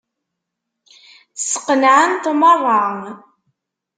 Sqenɛent 1.35 2.23
meṛṛa. 2.39 2.83